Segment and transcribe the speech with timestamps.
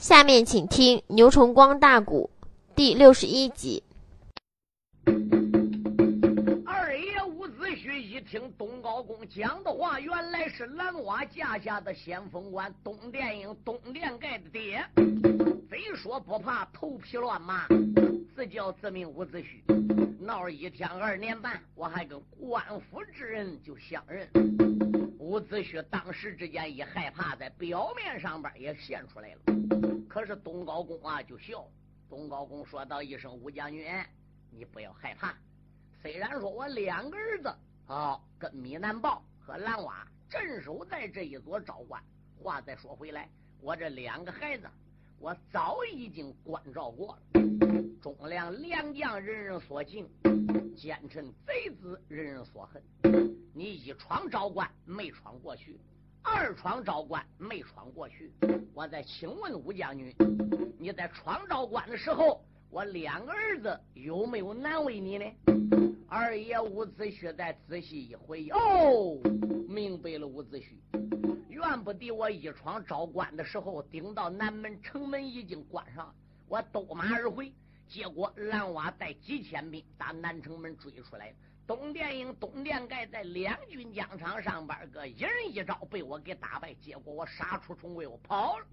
[0.00, 2.30] 下面请听牛崇光大鼓
[2.74, 3.82] 第六十一集。
[6.64, 14.82] 二爷伍子胥一听东高公讲的话，原来是蓝瓦架下的先锋官东殿英、东殿盖的爹。
[15.68, 17.66] 非说不怕头皮乱麻，
[18.34, 20.18] 自叫自命伍子胥。
[20.18, 24.26] 闹了一天二年半，我还跟官府之人就相认。
[25.20, 29.40] 伍子胥当时之间一害怕，在表面上边也现出来了。
[30.08, 31.68] 可是东高公啊就笑，
[32.08, 33.86] 东高公说道一声：“吴将军，
[34.50, 35.34] 你不要害怕。
[36.00, 37.54] 虽然说我两个儿子
[37.86, 42.02] 啊，跟米南豹和蓝瓦镇守在这一座昭关。
[42.42, 43.28] 话再说回来，
[43.60, 44.66] 我这两个孩子，
[45.18, 47.69] 我早已经关照过了。
[48.00, 50.06] 忠良良将，人人所敬；
[50.74, 52.82] 奸臣贼子，人人所恨。
[53.52, 55.78] 你一闯昭关没闯过去，
[56.22, 58.32] 二闯昭关没闯过去。
[58.72, 60.14] 我再请问吴将军，
[60.78, 65.24] 你在闯昭关的时候，我两个儿子有没有难为你呢？
[66.08, 69.18] 二爷伍子胥再仔细一回忆，哦，
[69.68, 70.26] 明白了。
[70.26, 70.72] 伍子胥，
[71.50, 76.14] 怨不得我一闯昭关的时候，顶到南门城门已经关上，
[76.48, 77.52] 我兜马而回，
[77.90, 81.34] 结果蓝娃带几千兵打南城门追出来。
[81.66, 88.66] 东殿英、东殿盖在两军疆场上边个一人一招被我给打败，结果我杀出重围，我跑了。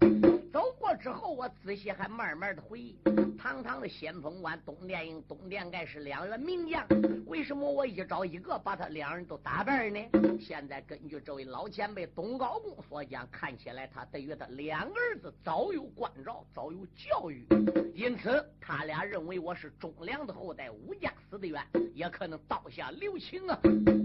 [0.52, 2.97] 走过之后，我仔细还慢慢的回忆，
[3.38, 6.83] 堂堂的先锋官东殿英、东殿盖是两员名将，
[7.27, 9.99] 为什么我一招一个把他两人都打败呢？
[10.39, 17.45] 现在根据这位老前辈董高公所讲，看起来他对于他两个儿子早有关照，早有教育，
[17.93, 21.61] 因此他俩认为我是忠良的后代，武家死的冤，
[21.93, 22.86] 也可能刀下。
[22.91, 23.96] 六亲啊。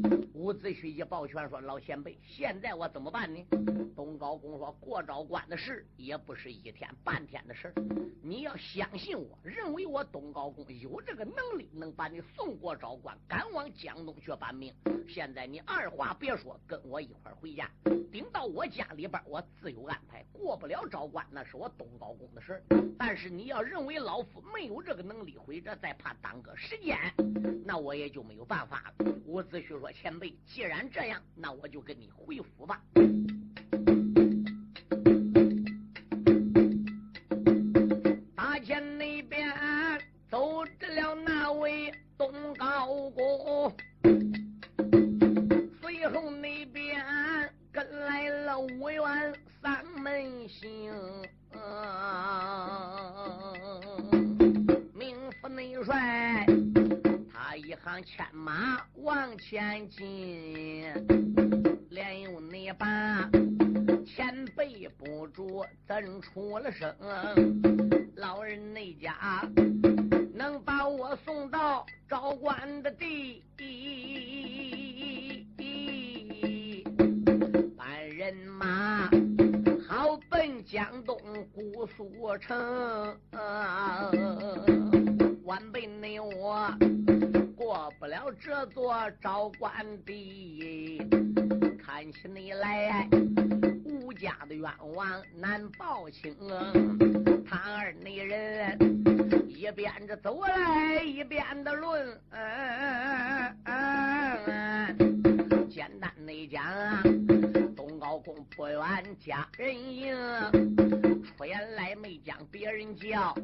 [0.43, 3.47] 伍子胥一抱拳说：“老前辈，现在我怎么办呢？”
[3.95, 7.73] 东高公说：“过昭关的事也不是一天半天的事
[8.21, 14.75] 你要相信我，认为我东高公有这个能力，能把你送过昭关，赶往江东去办命。
[15.09, 17.71] 现在你二话别说，跟我一块回家，
[18.11, 20.25] 顶到我家里边，我自有安排。
[20.33, 22.61] 过不了昭关，那是我东高公的事
[22.99, 26.99] 但是你要认为老夫没有这个能力，或者再怕耽搁时间，
[27.65, 32.81] 那我也就没有办法了。”伍子胥说：“前辈，既然这样，那我就跟你回府吧。”
[38.35, 39.49] 大前那边
[40.31, 43.75] 走着了那位东高公，
[45.81, 47.05] 随后那边
[47.71, 50.93] 跟来了五员三门星，
[58.01, 60.85] 牵马往前进，
[61.91, 63.29] 连有你把
[64.07, 66.95] 前辈不住怎出了声？
[68.17, 69.43] 老人那家
[70.35, 73.45] 能把我送到昭关的地，
[77.77, 79.11] 班人马
[79.89, 81.17] 好奔江东
[81.53, 83.17] 姑苏城，
[85.45, 86.75] 晚辈你我。
[87.73, 89.73] 过不了这座昭关
[90.05, 91.01] 地，
[91.83, 93.09] 看起你来
[93.83, 96.37] 吴家的冤枉难报清。
[97.49, 98.79] 他二那人
[99.49, 102.07] 一边着走来，一边的论。
[105.71, 106.63] 简单的讲，
[107.75, 110.15] 东高公不远家人迎，
[111.25, 113.35] 出言来没将别人叫。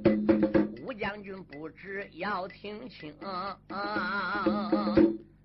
[0.88, 3.14] 吴将军不知要听清，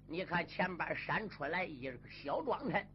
[0.08, 2.88] 你看前边闪出来一个小庄村，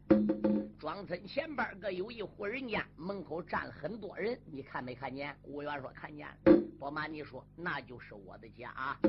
[0.79, 5.37] 庄村前边个有一户人家，门口站了很多人，你看没看见？
[5.43, 6.33] 顾元说看见了。
[6.79, 8.99] 不瞒你说，那就是我的家啊！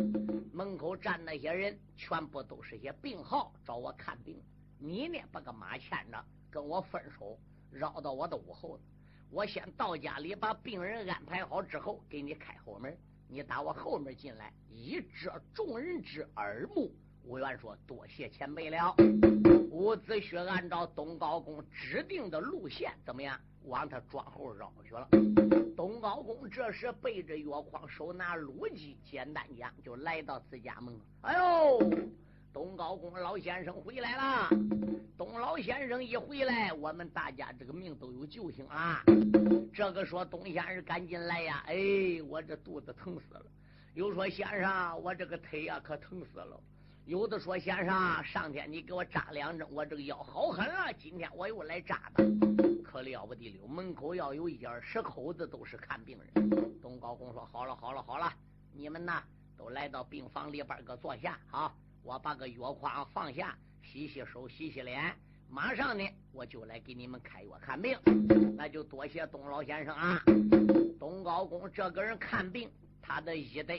[0.52, 4.38] 门口站那些人，全部都是些病号，找我看病。
[4.78, 7.38] 你呢，把个马牵着，跟我分手，
[7.70, 8.78] 绕到我的屋后。
[9.30, 12.94] 我先到家里把病人安排好之后，给你开后门。
[13.32, 16.90] 你打我后面进来，以遮众人之耳目。
[17.22, 18.92] 吴元说：“多谢前辈了。”
[19.70, 23.38] 伍子胥按照东高公指定的路线，怎么样？
[23.66, 25.08] 往他庄后绕去了。
[25.76, 30.92] 东高公这时背着药筐，手拿鲁鸡，简单讲，就来到自家门。
[31.20, 31.78] 哎呦，
[32.52, 34.48] 东高公老先生回来了！
[35.16, 39.04] 东老先生一回来，我们大家这个命都有救星啊！
[39.72, 41.62] 这个说东先生赶紧来呀！
[41.68, 41.76] 哎，
[42.28, 43.46] 我这肚子疼死了。
[43.94, 46.60] 又说先生，我这个腿呀可疼死了。
[47.04, 50.90] 有的说先生，上天你给我扎两针，我这个腰好狠啊！
[50.92, 52.24] 今天我又来扎的。
[52.82, 56.50] 可了不得了，门口要有一二十口子都是看病人。
[56.82, 58.32] 东高公说：“好了，好了，好了，
[58.72, 59.22] 你们呐
[59.56, 65.14] 都来到病房里边儿个坐下啊，我把个药筐放下，洗洗手，洗洗脸，
[65.48, 67.98] 马上呢我就来给你们开药看病。
[68.56, 70.22] 那就多谢东老先生啊。
[70.98, 72.70] 东高公这个人看病，
[73.00, 73.74] 他的医德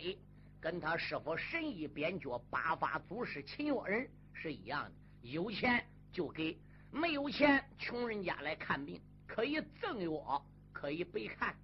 [0.60, 4.92] 跟他师傅神医边角八法祖师秦药人是一样的，
[5.32, 6.58] 有钱就给。”
[6.94, 11.56] 没有钱，穷人家来看病可以赠药，可以白看，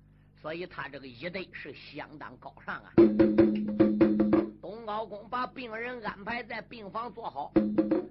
[0.41, 2.93] 所以他这个医德是相当高尚啊。
[4.87, 7.51] 高公把病人安排在病房坐好，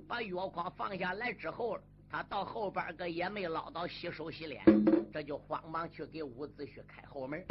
[0.07, 1.79] 把药筐放下来之后，
[2.11, 4.63] 他到后边个也没捞到洗手洗脸，
[5.11, 7.43] 这就慌忙去给伍子胥开后门。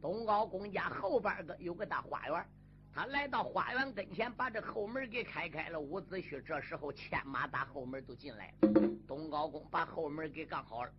[0.00, 2.46] 东高公家后边个有个大花园。
[2.92, 5.78] 他来到花园跟前，把这后门给开开了。
[5.78, 8.72] 伍子胥这时候牵马打后门都进来了。
[9.06, 10.92] 东高公把后门给刚好了，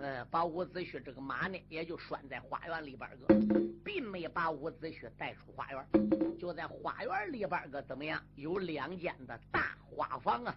[0.00, 3.34] 嗯，把伍子胥这个马呢也就拴在花园里边个，
[3.84, 6.36] 并没把伍子胥带出花园。
[6.38, 8.20] 就在花园里边个怎么样？
[8.34, 10.54] 有两间的大花房啊。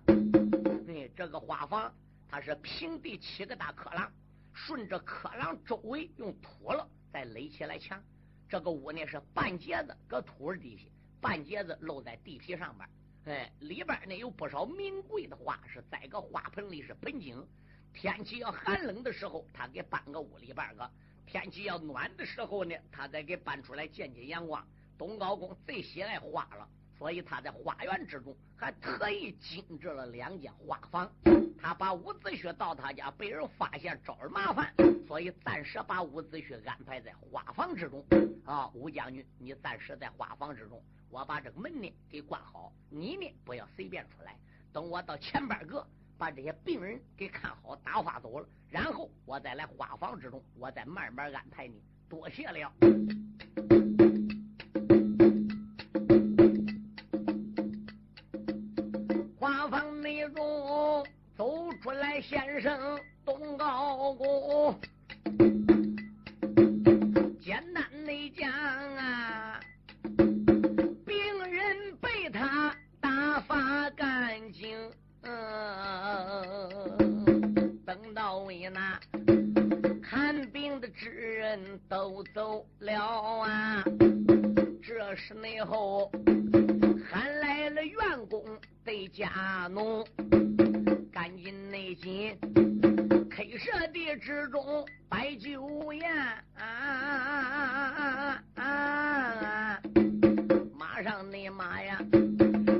[0.85, 1.93] 对，这个花房
[2.27, 4.11] 它是平地七个大客廊，
[4.53, 8.01] 顺着客廊周围用土了再垒起来墙。
[8.49, 10.85] 这个屋呢是半截子搁土底下，
[11.21, 12.89] 半截子露在地皮上边。
[13.25, 17.47] 哎，里边呢有不少名贵的花，是栽个花盆里是盆景。
[17.93, 20.89] 天气要寒冷的时候，他给搬个屋里边个；
[21.27, 24.67] 天气要暖的时候呢，他再给搬出来见见阳光。
[24.97, 26.67] 东高公最喜爱花了。
[26.99, 31.09] 所以他在花园之中还特意精致了两间花房。
[31.57, 34.73] 他把伍子胥到他家被人发现招人麻烦，
[35.07, 38.05] 所以暂时把伍子胥安排在花房之中。
[38.45, 44.37] 啊，伍将军，你暂时在花房之中，我把这个门呢给关好，你呢不要随便出来。
[44.73, 45.85] 等我到前边个
[46.17, 51.81] 把这些病人给看好打发走了，然后我再来花房之中，我再慢慢安排你。
[52.09, 52.71] 多谢了。
[62.21, 64.77] 先生东高公，
[67.39, 68.51] 简单的讲
[68.97, 69.59] 啊，
[71.05, 71.15] 病
[71.49, 74.77] 人被他打发干净，
[77.85, 78.99] 等到为那
[80.01, 83.01] 看病的之人都走了
[83.41, 83.83] 啊，
[84.83, 86.11] 这时内后
[87.09, 88.43] 喊来了员工
[88.83, 90.05] 得家奴。
[94.29, 96.07] 之中摆酒宴，
[100.77, 101.99] 马上你妈呀！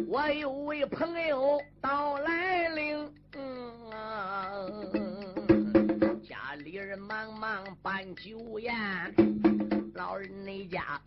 [0.07, 3.11] 我有位朋友到来领，
[6.21, 8.75] 家里人忙忙办酒宴，
[9.95, 11.01] 老人那家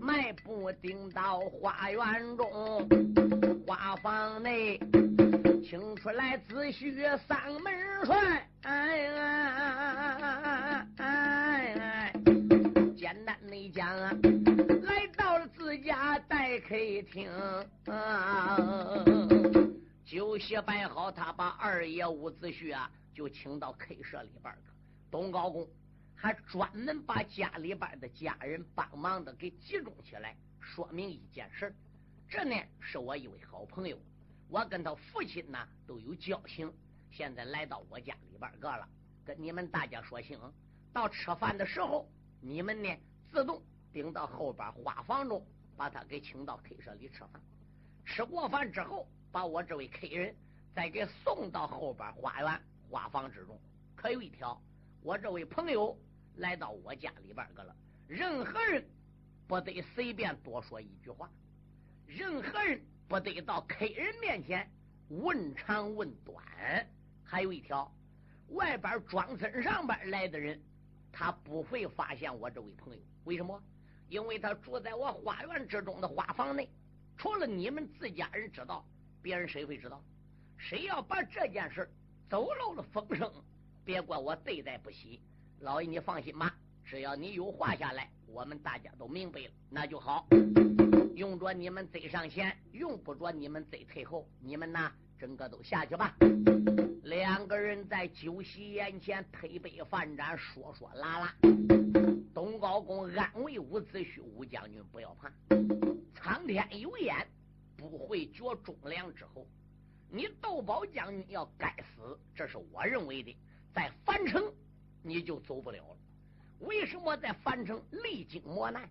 [0.00, 2.88] 迈步顶到花园中，
[3.66, 4.78] 花房内。
[5.68, 6.94] 请出来仔细
[7.26, 7.74] 三门
[8.04, 12.12] 帅，哎哎哎哎
[12.96, 14.12] 简单的讲啊，
[14.84, 16.76] 来到了自家待客
[17.10, 17.28] 厅，
[20.04, 24.60] 酒席摆好，他把二爷伍子胥啊就请到客舍里边了。
[25.10, 25.68] 东高公
[26.14, 31.74] 还专门把家里边的家人帮忙的给集中起来，说明一件事
[32.28, 33.98] 这呢是我一位好朋友。
[34.48, 36.72] 我跟他父亲呢都有交情，
[37.10, 38.88] 现在来到我家里边个了，
[39.24, 40.38] 跟你们大家说清。
[40.92, 42.08] 到吃饭的时候，
[42.40, 42.88] 你们呢
[43.30, 43.60] 自动
[43.92, 45.44] 顶到后边花房中，
[45.76, 47.42] 把他给请到客舍里吃饭。
[48.04, 50.34] 吃过饭之后，把我这位客人
[50.74, 53.60] 再给送到后边花园花房之中。
[53.96, 54.62] 可有一条，
[55.02, 55.98] 我这位朋友
[56.36, 57.74] 来到我家里边个了，
[58.06, 58.88] 任何人
[59.48, 61.28] 不得随便多说一句话，
[62.06, 62.80] 任何人。
[63.08, 64.68] 不得到客人面前
[65.08, 66.44] 问长问短，
[67.22, 67.90] 还有一条，
[68.48, 70.60] 外边庄村上边来的人，
[71.12, 73.00] 他不会发现我这位朋友。
[73.24, 73.62] 为什么？
[74.08, 76.68] 因为他住在我花园之中的花房内，
[77.16, 78.84] 除了你们自家人知道，
[79.22, 80.02] 别人谁会知道？
[80.56, 81.88] 谁要把这件事
[82.28, 83.32] 走漏了风声，
[83.84, 85.20] 别怪我对待不起。
[85.60, 86.52] 老爷，你放心吧，
[86.84, 90.26] 只要你有话下来，我们大家都明白了，那就好。
[91.16, 94.28] 用着你们贼上前，用不着你们贼退后。
[94.38, 96.14] 你们呐，整个都下去吧。
[97.04, 101.34] 两个人在酒席宴前推杯换盏，说说拉拉。
[102.34, 105.32] 东高公安慰伍子胥：“伍将军不要怕，
[106.14, 107.26] 苍天有眼，
[107.78, 109.46] 不会绝忠良之后。
[110.10, 113.34] 你窦宝将军要该死，这是我认为的。
[113.74, 114.52] 在樊城
[115.02, 115.96] 你就走不了了。
[116.58, 118.86] 为什么在樊城历经磨难？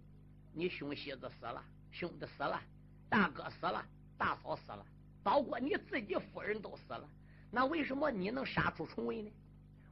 [0.54, 1.64] 你兄媳子死了，
[1.96, 2.62] 兄弟死了，
[3.10, 3.82] 大哥死了，
[4.18, 4.86] 大嫂死了，
[5.24, 7.10] 包括你自己夫人都死了。
[7.50, 9.32] 那为什么你能杀出重围呢？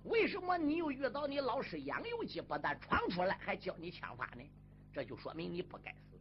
[0.04, 4.44] 为什么你又遇到你老师杨由基，不但闯出来，还教你枪法呢？
[4.92, 6.20] 这就说明你不该死。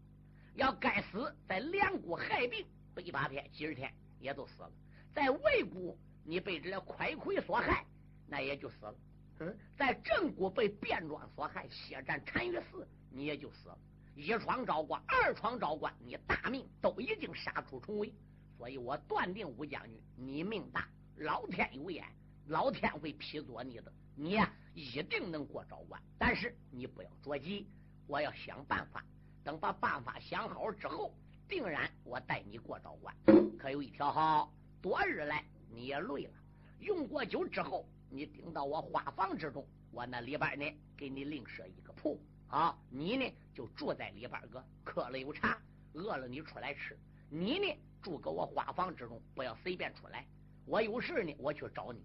[0.55, 4.71] 要该死，在梁国害病北八天、几十天也都死了；
[5.13, 7.85] 在魏谷，你被这快魁所害，
[8.29, 8.95] 那也就死了。
[9.41, 13.79] 嗯，在正谷被卞庄所害，血战单于寺，你也就死了。
[14.15, 18.13] 一闯昭关，二闯昭关，你大命都已经杀出重围，
[18.59, 22.05] 所以我断定武将军你命大，老天有眼，
[22.47, 26.01] 老天会批佐你的，你呀一定能过昭关。
[26.19, 27.67] 但是你不要着急，
[28.07, 29.05] 我要想办法。
[29.45, 31.13] 等把办法想好之后，
[31.49, 33.17] 定然我带你过昭关。
[33.59, 36.35] 可有一条好，多日来你也累了，
[36.81, 42.21] 用过酒之后，你顶到我花房之中，我那里边呢给你另设一个铺，
[42.53, 45.57] 啊，你呢就住在里边个，渴了有茶，
[45.95, 46.99] 饿了你出来吃。
[47.31, 50.27] 你呢住搁我花房之中，不要随便出来。
[50.67, 52.01] 我有事呢，我去找你；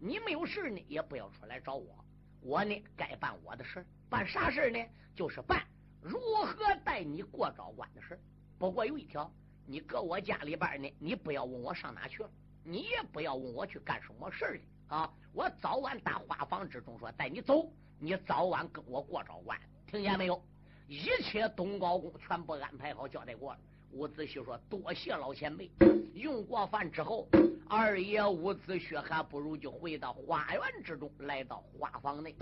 [0.00, 2.04] 你没有事呢，也不要出来找我。
[2.40, 4.84] 我呢该办我的事办啥事呢？
[5.14, 5.64] 就是办。
[6.00, 8.18] 如何带你过昭关的事？
[8.58, 9.32] 不过有一条，
[9.66, 12.30] 你搁我家里边呢，你不要问我上哪去了，
[12.64, 15.08] 你也不要问我去干什么事去啊！
[15.32, 19.56] 我早晚打花房之中说带你走，你早晚跟我过昭关，
[19.92, 20.42] 听见没有？
[20.88, 23.58] 一切东高公全部安排好，交代过了。
[23.90, 25.70] 伍子胥说：“多谢老前辈。”
[26.16, 27.28] 用过饭之后，
[27.68, 32.34] 二爷伍子胥还不如就回到花园之中，来到花房内。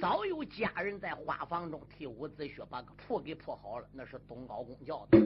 [0.00, 5.18] 早有家人在花房中替伍子胥把铺给铺好了，那是东高公叫的。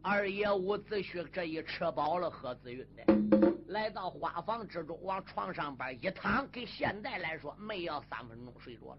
[0.00, 8.98] 二爷伍子胥这一吃饱了喝滋晕的，来到花房之中，往床上边一躺，跟现在来说没要三分钟睡着了。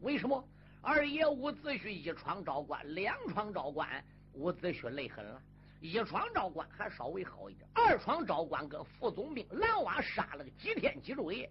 [0.00, 0.42] 为什么？
[0.80, 3.88] 二爷伍子胥一闯昭关，两闯昭关，
[4.32, 5.40] 伍子胥累狠了。
[5.80, 11.48] 一闯昭关还稍微好一点，二闯昭关跟副总兵蓝娃杀了个几天几昼夜，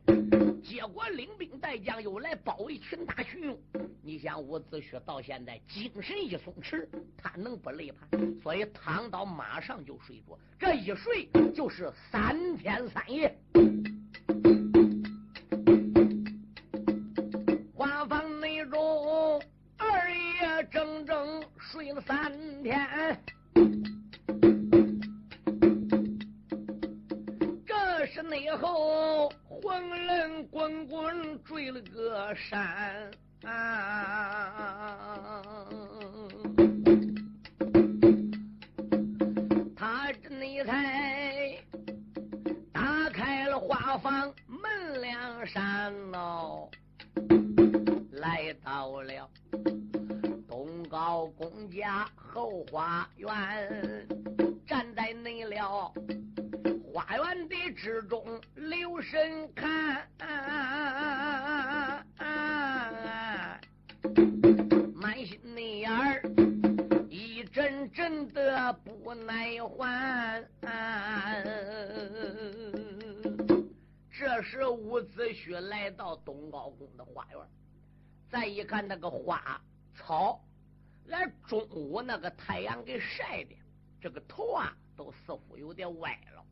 [0.62, 3.58] 结果领兵带将又来包围群打群用。
[4.02, 6.86] 你想伍子胥到现在精神一松弛，
[7.18, 8.00] 他能不累吗？
[8.42, 13.38] 所以躺到马上就睡着，这一睡就是三天三夜。
[21.78, 22.76] 睡了三天。
[27.68, 33.12] 这是内后魂人滚滚追了个山，
[39.76, 41.56] 他这才
[42.74, 46.72] 打开了花房门梁山喽，
[48.14, 49.27] 来到了
[51.50, 54.06] 东家后花园，
[54.66, 55.94] 站在内了。
[56.94, 58.22] 花园的之中
[58.56, 60.06] 留神看，
[64.94, 66.22] 满心内眼儿
[67.10, 70.46] 一阵阵的不耐烦。
[74.12, 77.40] 这时伍子胥来到东高公的花园，
[78.30, 79.62] 再一看那个花
[79.96, 80.42] 草，
[81.08, 83.56] 连中午那个太阳给晒的，
[84.00, 86.46] 这个头啊都似乎有点歪了。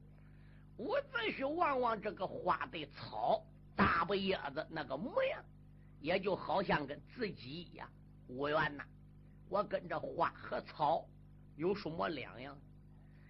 [0.78, 3.44] 伍子胥望望这个花的草，
[3.76, 5.44] 大不叶子那个模样，
[6.02, 7.90] 也就好像跟自己一样。
[8.28, 8.84] 伍员呐，
[9.50, 11.06] 我跟这花和草
[11.56, 12.58] 有什么两样？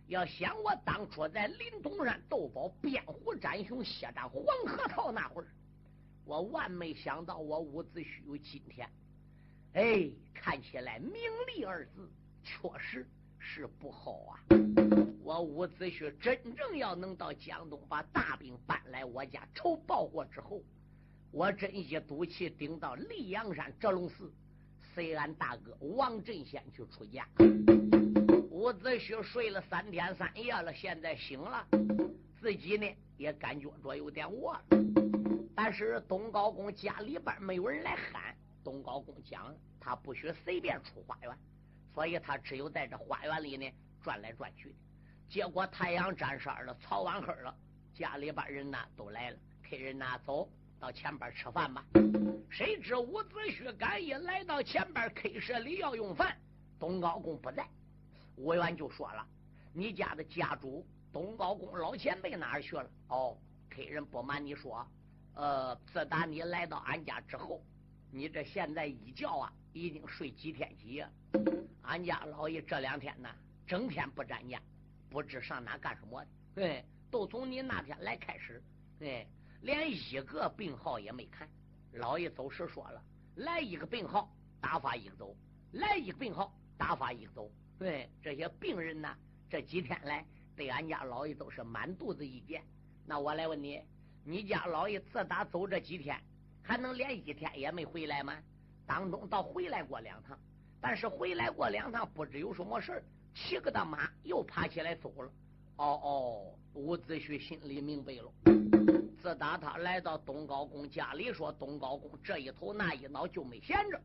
[0.07, 5.47] 要想我当初在临潼山斗宝边虎斩熊血战黄河套那会儿，
[6.23, 8.87] 我万没想到我伍子胥有今天。
[9.75, 11.11] 哎，看起来名
[11.53, 12.09] 利二字
[12.41, 13.05] 确实
[13.37, 14.39] 是不好啊。
[15.21, 20.63] 我伍子胥真正要能到江东把大兵搬来我家仇报过之后，
[21.29, 24.31] 我真一赌气顶到溧阳山折龙寺，
[24.93, 27.27] 随俺大哥王振先去出家。
[28.49, 31.67] 伍子胥睡了三天三夜了，现在醒了，
[32.39, 34.61] 自己呢也感觉着有点饿了。
[35.53, 38.33] 但是东高公家里边没有人来喊，
[38.65, 41.37] 东高公讲他不许随便出花园，
[41.93, 44.75] 所以他只有在这花园里呢转来转去。
[45.29, 47.55] 结果太阳沾色了，草晚黑了，
[47.93, 49.37] 家里边人呢都来了，
[49.69, 51.85] 客人呐走到前边吃饭吧。
[52.49, 56.35] 谁知伍子胥赶一来到前边 K 舍里要用饭，
[56.79, 57.67] 东高公不在，
[58.37, 59.27] 伍员就说了
[59.73, 63.37] ：“你家的家主东高公老前辈哪去了？”哦，
[63.69, 64.87] 客人不瞒你说，
[65.35, 67.61] 呃，自打你来到俺家之后，
[68.15, 71.05] 你这现在一觉啊，已经睡几天几夜？
[71.81, 73.29] 俺家老爷这两天呢，
[73.67, 74.57] 整天不沾家，
[75.09, 76.27] 不知上哪干什么的。
[76.55, 78.63] 对，都从你那天来开始，
[79.01, 79.27] 哎，
[79.63, 81.45] 连一个病号也没看。
[81.91, 83.03] 老爷走时说了，
[83.35, 85.35] 来一个病号，打发一个走；
[85.73, 87.51] 来一个病号，打发一个走。
[87.77, 89.13] 对，这些病人呢，
[89.49, 92.63] 这几天来对俺家老爷都是满肚子意见。
[93.05, 93.83] 那我来问你。
[94.27, 96.19] 你家老爷自打走这几天，
[96.67, 98.33] 还能连一天也没回来吗？
[98.87, 100.37] 当中倒回来过两趟，
[100.81, 103.03] 但是回来过两趟，不知有什么事
[103.35, 105.31] 骑个大马又爬起来走了。
[105.77, 108.31] 哦哦，伍子胥心里明白了。
[109.21, 113.99] 自打他来到东高公家里，说东高公这一头那一脑就没闲着，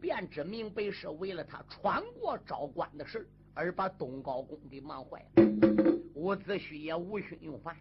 [0.00, 5.83] 便知明白是为了他穿过昭关的事而把东高公给忙坏了。
[6.24, 7.76] 伍子胥也无心用饭，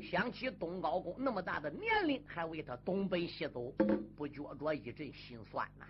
[0.00, 3.70] 想起东高公那么大的年龄，还为他东奔西走，
[4.16, 5.86] 不觉着一阵心酸呐。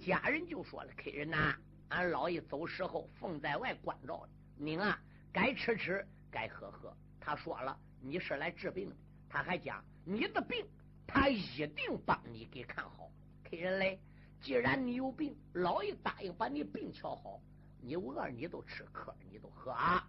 [0.00, 1.56] 家人就说了：“客人呐，
[1.88, 4.96] 俺老爷走时候奉在外关照的，您啊
[5.32, 8.94] 该吃吃，该喝喝。”他说了：“你是来治病的。”
[9.28, 10.64] 他还讲：“你的病，
[11.04, 13.10] 他一定帮你给看好。”
[13.42, 13.98] 客人嘞，
[14.40, 17.40] 既然你有病，老爷答应把你病瞧好，
[17.82, 20.07] 你饿你都吃，渴你都喝啊。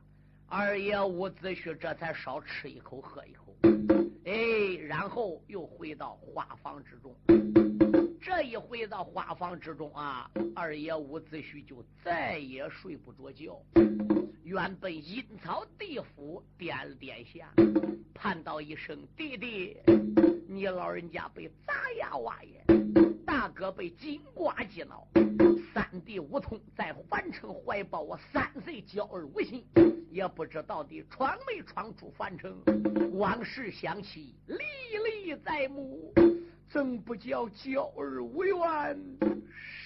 [0.51, 3.55] 二爷伍子胥这才少吃一口，喝一口，
[4.25, 7.15] 哎，然后又回到花房之中。
[8.19, 13.61] 这一回到花房之中啊，二爷伍子胥就再也睡不着觉。
[14.43, 17.53] 原本阴曹地府点了点下，
[18.15, 19.77] 盼道一声：“弟弟，
[20.47, 25.07] 你老人家被砸牙挖眼，大哥被金瓜击脑，
[25.73, 29.65] 三弟无痛在樊城怀抱我三岁娇儿无心。”
[30.11, 32.59] 也不知到底闯没闯出樊城，
[33.13, 34.57] 往事想起历
[35.05, 36.11] 历在目，
[36.67, 38.99] 怎不叫娇儿无怨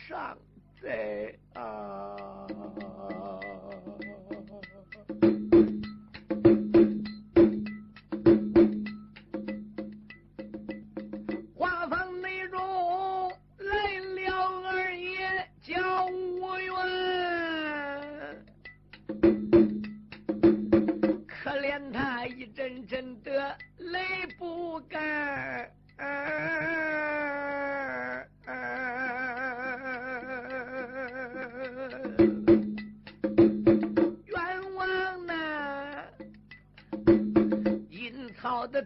[0.07, 0.37] 上
[0.81, 2.47] 在啊？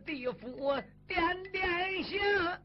[0.06, 0.76] 地府
[1.08, 1.20] 点
[1.52, 2.60] 点香。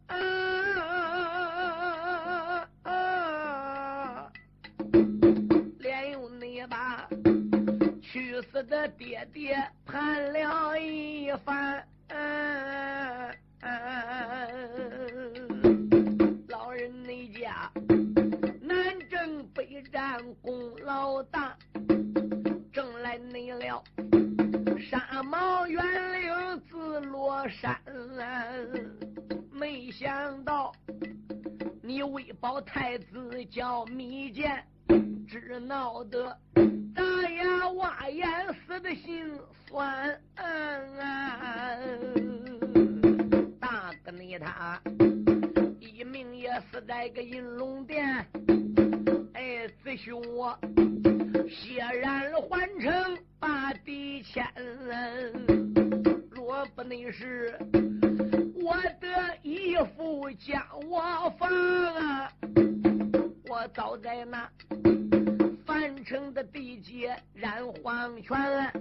[67.94, 68.72] 黄泉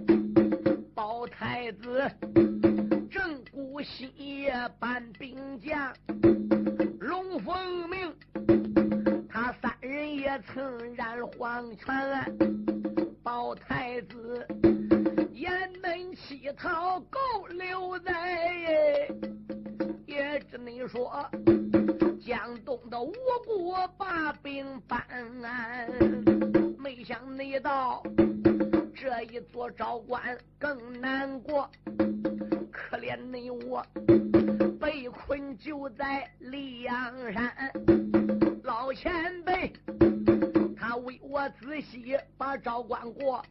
[0.94, 2.10] 保太子
[3.10, 5.92] 正谷溪也搬兵将
[6.98, 8.10] 龙凤鸣
[9.28, 11.92] 他三人也曾染黄泉。
[13.22, 14.46] 保太子
[15.34, 17.18] 雁门乞讨够
[17.50, 18.38] 留在
[20.06, 21.22] 也只你说
[22.24, 23.12] 江东的吴
[23.44, 25.04] 国把兵搬
[26.78, 28.02] 没想你到
[29.02, 30.22] 这一座昭关
[30.60, 31.68] 更难过，
[32.70, 33.84] 可怜你我
[34.80, 37.52] 被困就在溧阳山，
[38.62, 39.10] 老前
[39.42, 39.72] 辈
[40.76, 43.44] 他为我仔细把昭关过，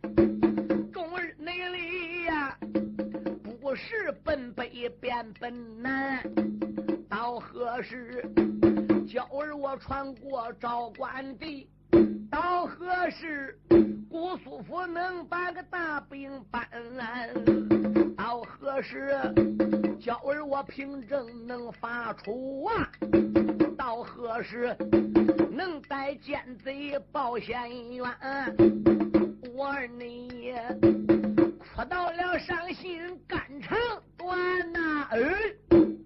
[0.93, 2.57] 众日内里呀、
[3.59, 6.23] 不是奔北便奔南，
[7.09, 8.23] 到何时？
[9.05, 11.67] 叫儿我穿过昭关地。
[12.31, 13.59] 到何时
[14.09, 16.65] 姑苏府能把个大兵搬
[16.97, 17.29] 安？
[18.15, 19.13] 到何时
[19.99, 22.89] 娇儿我凭证能发出啊？
[23.77, 24.73] 到何时
[25.51, 28.09] 能带奸贼报县冤？
[29.53, 30.53] 我儿你
[31.59, 33.77] 哭到了伤心肝肠
[34.17, 35.07] 断呐！
[35.11, 35.35] 儿，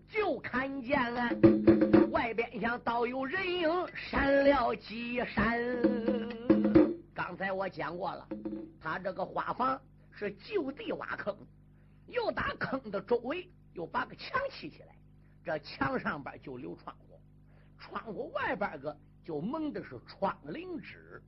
[0.09, 1.29] 就看见了。
[2.11, 6.14] 外边像倒有人影，闪了几闪。
[7.45, 8.27] 刚才我讲过了，
[8.81, 9.79] 他这个花房
[10.09, 11.37] 是就地挖坑，
[12.07, 14.95] 又打坑的周围又把个墙砌起来，
[15.43, 17.19] 这墙上边就留窗户，
[17.77, 21.21] 窗户外边个就蒙的是窗棂纸。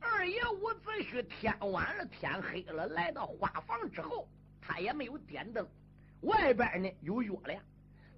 [0.00, 4.28] 二爷伍子胥天晚了，天黑了，来到花房之后，
[4.60, 5.64] 他也没有点灯，
[6.22, 7.62] 外边呢有月亮。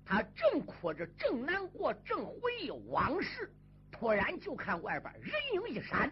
[0.02, 3.52] 他正哭着，正难过，正回忆往事，
[3.92, 6.10] 突然就看外边人影一闪。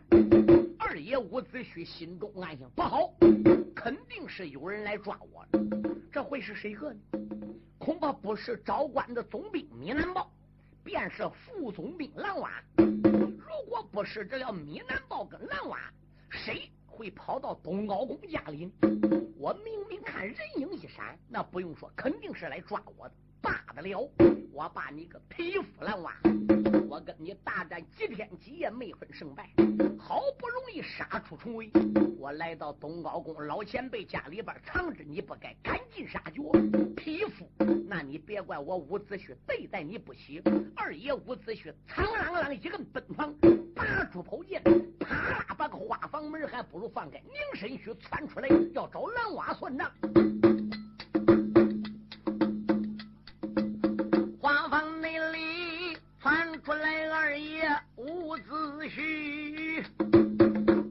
[0.79, 3.13] 二爷伍子胥心中暗想：不好，
[3.75, 5.47] 肯定是有人来抓我。
[6.13, 7.01] 这会是谁个呢？
[7.79, 10.31] 恐怕不是昭关的总兵米南豹，
[10.85, 12.63] 便是副总兵蓝瓦。
[12.77, 15.79] 如果不是这了米南豹跟蓝瓦，
[16.29, 18.71] 谁会跑到东高公家里？
[19.39, 23.15] 我明明看人影一闪，那不用说，肯定是来抓我的。
[23.41, 24.11] 罢得了，
[24.53, 26.15] 我把你个匹夫蓝娃，
[26.89, 29.51] 我跟你大战几天几夜没分胜败，
[29.99, 31.71] 好不容易杀出重围，
[32.19, 36.43] 我来到东高公老前辈家里边藏着，你不该赶尽杀绝，
[36.97, 37.47] 匹夫，
[37.89, 40.43] 那你别怪我伍子胥对待你不喜。
[40.75, 43.35] 二爷伍子胥苍啷啷一个奔房，
[43.75, 44.63] 拔出宝剑，
[44.99, 49.91] 啪啦把个花房门还不如放开，拧身须窜出来要找蓝娃算账。
[58.89, 59.83] 须，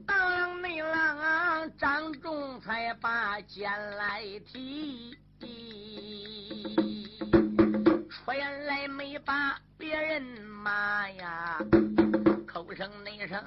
[0.06, 5.16] 当内郎张仲才把剑来提，
[8.08, 8.30] 出
[8.66, 11.58] 来没把别人骂呀，
[12.46, 13.42] 口声内声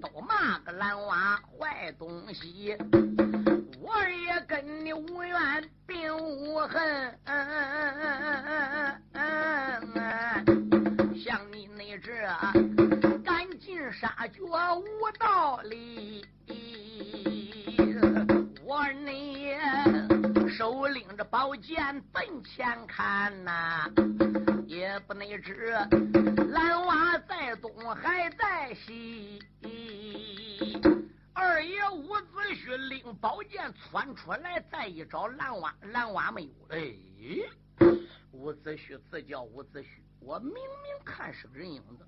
[0.00, 2.76] 都骂个蓝娃坏东西，
[3.80, 3.94] 我
[4.26, 7.18] 也跟你无怨并无恨，
[11.24, 12.12] 像你那这
[13.24, 13.78] 赶尽。
[13.90, 16.24] 杀绝无道理，
[18.62, 19.56] 我你
[20.50, 23.90] 手拎着宝剑奔前看呐，
[24.66, 25.70] 也不能知
[26.50, 29.38] 蓝娃在东还在西。
[31.32, 36.50] 二爷伍子胥拎宝剑窜出来，再一找蓝娃，蓝娃没有。
[36.68, 36.92] 哎，
[38.32, 39.86] 伍子胥自叫伍子胥，
[40.20, 42.06] 我明明看是个人影子，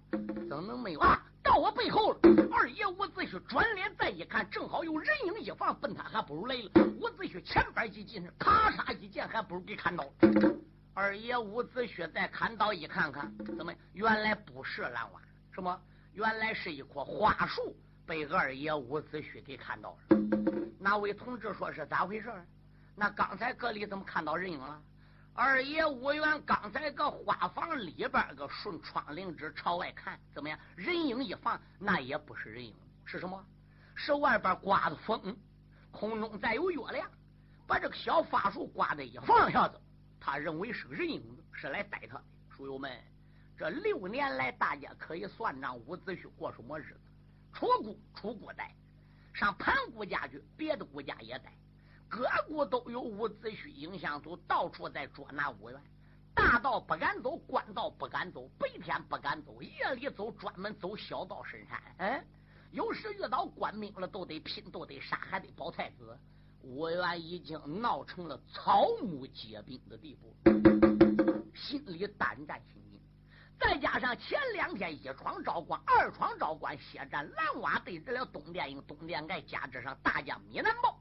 [0.48, 1.22] 怎能没有啊？
[1.42, 2.18] 到我背后了，
[2.52, 6.70] 二爷伍子胥转脸再一看，正好有人影一放，奔他还不如来了。
[7.00, 10.04] 伍子胥前边一进，咔嚓一剑，还不如给砍倒。
[10.92, 15.20] 二爷伍子胥再看到一看看，怎么原来不是蓝娃？
[15.52, 15.80] 什么？
[16.12, 20.18] 原来是一棵花树被二爷伍子胥给砍到了。
[20.78, 22.30] 哪位同志说是咋回事？
[22.96, 24.82] 那刚才阁里怎么看到人影了？
[25.32, 30.58] 二爷武元刚才搁花房里边个顺窗棂纸朝外看，怎么样？
[30.76, 33.42] 人影一放，那也不是人影，是什么？
[33.94, 35.36] 是外边刮的风，
[35.90, 37.08] 空中再有月亮，
[37.66, 39.80] 把这个小法术刮的一放下子，
[40.18, 42.24] 他认为是个人影，是来逮他的。
[42.50, 42.90] 书友们，
[43.56, 47.00] 这六年来，大家可以算账伍子胥过什么日子？
[47.54, 48.74] 出谷出谷带，
[49.32, 51.52] 上盘古家去，别的姑家也带。
[52.10, 55.80] 各国都有伍子胥影响，都，到处在捉拿五元。
[56.34, 61.80] 大道不敢走，官道不敢走，白天不敢走，夜里走，专门走小道深山。
[61.98, 62.26] 嗯，
[62.72, 66.18] 有时遇到官兵了，都得拼，都得杀，还得保太子。
[66.62, 70.34] 五元已经闹成了草木皆兵的地步，
[71.54, 73.00] 心里胆战心惊。
[73.58, 80.98] 再加上前两天一闯昭关，二闯昭关，血战蓝瓦，对着了东殿营、东殿盖，加之上大将米南豹，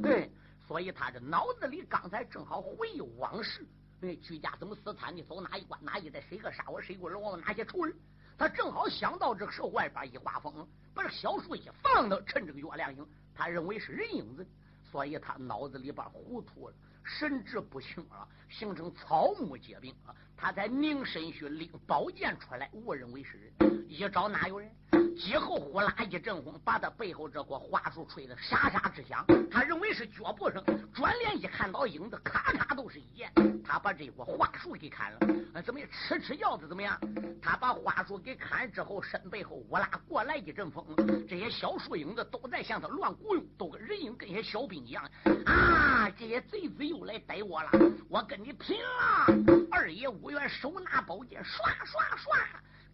[0.00, 0.30] 对。
[0.72, 3.62] 所以他这脑子里刚才正好回忆往事，
[4.00, 7.94] 那，居家怎么死惨你，走哪一关哪一代，谁个杀我，谁给我饶我，哪些仇人？
[8.38, 14.46] 他正好想到这个时候，外边一刮风，把这小树一放的，趁这个月亮影，他认为是人影子，
[14.90, 20.16] 所以他脑子里边糊涂了，神志不清了，形成草木皆兵啊！
[20.42, 23.86] 他才拧身躯拎宝剑出来，误认为是人。
[23.88, 24.68] 一招哪有人？
[25.14, 29.24] 几后呼啦一阵风，把他背后这棵花树吹得沙沙之响。
[29.48, 33.30] 他认为是脚步声，转脸一看到影子，咔咔都是一剑。
[33.62, 35.18] 他把这棵花树给砍了。
[35.62, 35.88] 怎么样？
[35.92, 36.98] 吃吃药子怎么样？
[37.40, 40.84] 他把花树给砍之后，身背后呼啦过来一阵风，
[41.28, 45.08] 这些小树影子都在向他乱雇佣，都跟人影跟些小兵一样。
[45.46, 46.10] 啊！
[46.18, 47.70] 这些贼子又来逮我了，
[48.08, 49.68] 我跟你拼了！
[49.70, 52.38] 二爷五元手拿宝剑，唰唰唰。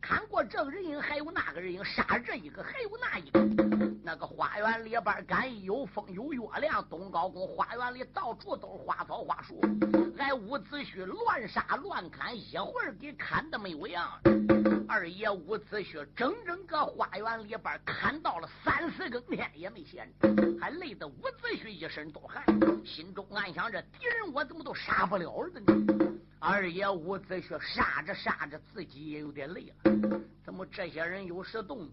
[0.01, 3.41] 看过这个人影，还有那个人影，杀这一个，还有那一个。
[4.05, 6.87] 那个花园里边，敢有风有月亮。
[6.89, 9.61] 东高宫花园里到处都是花草花树，
[10.17, 14.09] 俺伍子胥乱杀乱砍，一会儿给砍的没有样。
[14.89, 20.29] 二爷伍子胥整整个花园里边砍到了三四更天也没闲着，
[20.61, 22.43] 还累得伍子胥一身都汗，
[22.87, 26.28] 心中暗想：这敌人我怎么都杀不了了呢？
[26.51, 30.19] 二爷伍子胥杀着杀着，自己也有点累了。
[30.43, 31.91] 怎么这些人有时动动，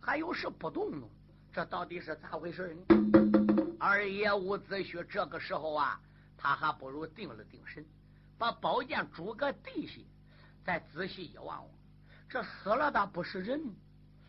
[0.00, 1.08] 还有时不动呢？
[1.52, 3.76] 这到底是咋回事呢？
[3.80, 6.00] 二爷伍子胥这个时候啊，
[6.38, 7.84] 他还不如定了定神，
[8.38, 10.00] 把宝剑拄个地下，
[10.64, 11.68] 再仔细一望望，
[12.28, 13.60] 这死了的不是人，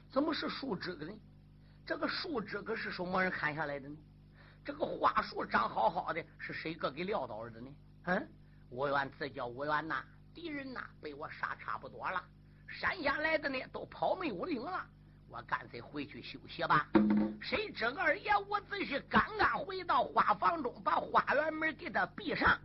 [0.10, 1.14] 怎么是树枝呢？
[1.86, 3.96] 这个树枝可是什么人砍下来的呢？
[4.66, 7.70] 这个花树长好好的，是谁个给撂倒了的呢？
[8.06, 8.28] 嗯？
[8.70, 10.04] 无缘自叫无缘呐，
[10.34, 12.22] 敌人呐被我杀差不多了，
[12.68, 14.86] 山下来的呢都跑没有影了，
[15.30, 16.88] 我干脆回去休息吧。
[17.42, 22.60] 谁知二爷我只是刚刚回到花房中，把花园门给他闭上，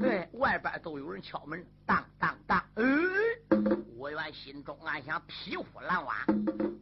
[0.00, 2.84] 对外边都有人敲门，当当当，哎，
[3.96, 6.24] 我原心中暗想：匹夫蓝娃，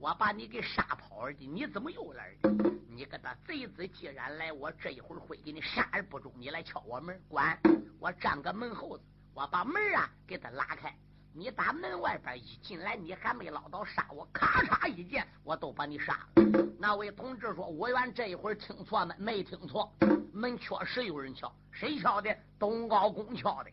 [0.00, 2.70] 我把你给杀跑了的，你怎么又来了？
[2.88, 6.32] 你个他贼子，既然来，我这一会儿会给你杀而不中。
[6.36, 7.58] 你来敲我门，管
[7.98, 10.96] 我站个门后子，我把门啊给他拉开。
[11.32, 16.42] 你打门外边一进来，你还没捞到杀我，咔嚓一剑，我都把你杀了。
[16.78, 19.14] 那位同志说：“我原这一会儿听错没？
[19.18, 19.92] 没听错，
[20.32, 21.52] 门确实有人敲。
[21.70, 22.34] 谁敲的？
[22.58, 23.70] 东高公敲的。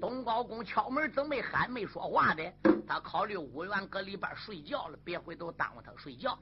[0.00, 2.52] 东高公敲门，怎么没喊没说话的？
[2.86, 6.38] 他考虑五元搁里边睡觉了，别回头耽误他睡觉。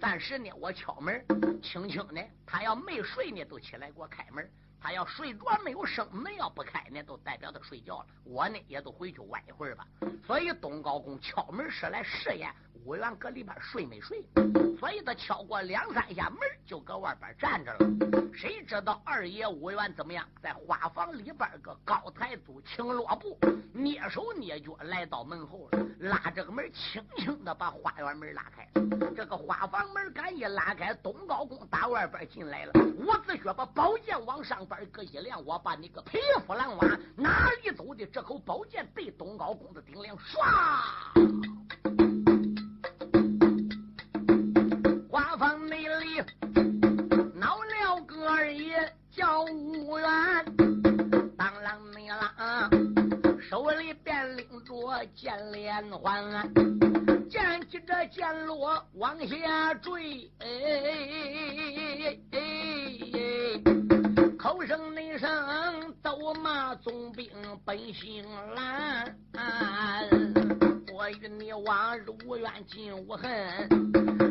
[0.00, 1.24] 暂时呢，我敲门，
[1.62, 4.46] 轻轻的，他要没睡呢，都起来给我开门。”
[4.82, 8.06] 他要睡着没有声门要不开呢，都代表他睡觉了。
[8.24, 9.86] 我呢也都回去晚一会儿吧。
[10.26, 12.52] 所以东高公敲门是来试验
[12.84, 14.24] 武元搁里边睡没睡。
[14.78, 18.32] 所以他敲过两三下门，就搁外边站着了。
[18.32, 20.26] 谁知道二爷武元怎么样？
[20.42, 23.38] 在花房里边个高台祖青罗布
[23.74, 28.66] 蹑手蹑脚来到门后了，拉这个门，轻轻的把花园门拉开。
[29.14, 32.72] 这个花房门敢一拉开，东高公打外边进来了。
[32.96, 34.66] 伍子胥把宝剑往上。
[34.66, 38.06] 边搁一亮，我把你个匹夫狼娃哪里走的？
[38.06, 41.81] 这口宝剑对东高公的顶梁，唰！
[48.34, 50.08] 二爷叫五元，
[51.36, 56.50] 当啷你啷，手里边拎着剑连环，
[57.28, 60.32] 剑起这剑落往下坠。
[60.38, 60.48] 哎
[62.00, 62.40] 哎哎
[64.38, 67.28] 口声内声都骂总兵
[67.66, 69.14] 本姓蓝，
[71.02, 73.28] 我与你往日无冤尽无恨，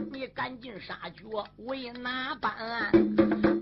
[0.10, 1.26] 你赶紧杀绝
[1.66, 2.90] 为哪般？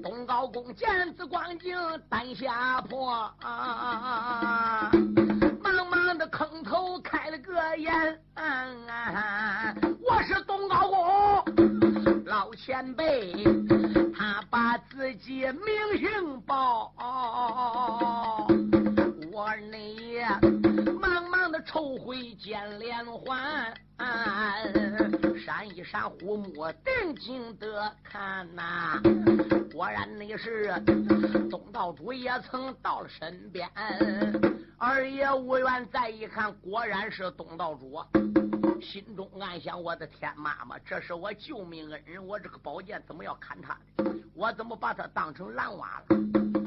[0.04, 1.76] 东高公见此光景
[2.08, 7.92] 胆吓破，啊，茫茫的坑头开了个眼，
[8.36, 9.74] 啊
[10.08, 13.34] 我是东高公老前辈。
[14.16, 16.94] 他把自己名姓报，
[21.72, 23.72] 抽回剑连环，
[25.46, 29.00] 闪一闪虎目，定睛的看呐，
[29.72, 30.74] 果然那是
[31.48, 33.70] 东道主也曾到了身边。
[34.80, 38.04] 二爷无缘再一看，果然是东道主。
[38.82, 44.12] 心中暗想：我的天妈妈，这是我救命恩人，我这个宝剑怎么要砍他的？
[44.34, 46.59] 我怎么把他当成蓝娃了？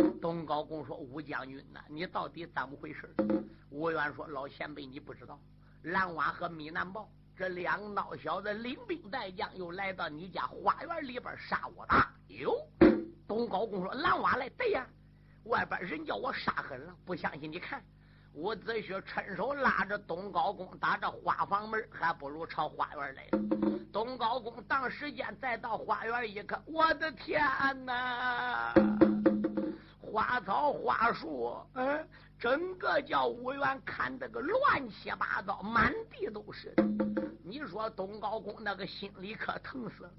[0.52, 3.10] 高公说：“吴将军呐，你到底怎么回事？”
[3.72, 5.40] 吴元说：“老前辈，你不知道，
[5.84, 11.94] 蓝娃和米南豹这两个孬小子领兵带将，又来到你家花园里边杀我的。”
[12.36, 12.54] 哟，
[13.26, 14.86] 东高公说：“蓝娃来，对呀，
[15.44, 17.82] 外边人叫我杀狠了，不相信你看。”
[18.36, 23.26] 伍子胥趁手拉着东高公打着花房门，还不如朝花园来。
[23.90, 27.40] 东高公当时间再到花园一看，我的天
[27.86, 28.74] 哪！
[30.12, 32.06] 花草花树，嗯，
[32.38, 36.74] 整个叫五元看得个乱七八糟，满地都是。
[37.42, 40.10] 你说东高公那个心里可疼死了。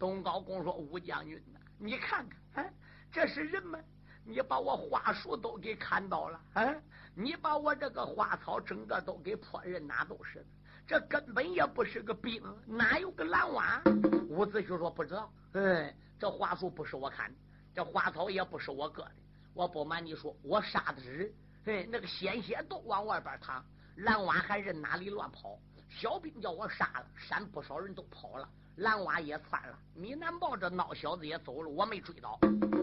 [0.00, 2.72] 东高公说：“吴将军呐，你看看，哎，
[3.12, 3.78] 这是人吗？
[4.24, 6.74] 你把我花树都给砍倒了，啊，
[7.14, 10.44] 你把我这个花草整个都给破人，哪都是。
[10.88, 13.80] 这根本也不是个兵，哪有个蓝蛙？”
[14.28, 15.32] 伍子胥说：“不知道。
[15.52, 17.36] 嗯，这花树不是我砍的。”
[17.72, 19.12] 这花草也不是我割的，
[19.54, 21.30] 我不瞒你说，我杀的人，
[21.64, 23.64] 嘿，那个鲜血都往外边淌，
[23.96, 25.58] 蓝蛙还任哪里乱跑？
[25.88, 32.38] 小兵叫我杀了，山不少人都跑了，蓝蛙也窜了，米南豹这孬小子也走了，我没追到。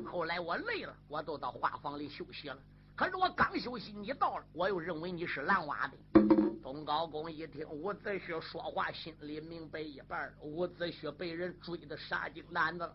[0.05, 2.57] 后来我累了，我都到花房里休息了。
[2.95, 5.97] 可是我刚休息，你到了，我又认为你是蓝蛙的。
[6.61, 12.93] 东高公一听伍子胥说话，心里明白一半伍子胥被人追的杀精胆子了，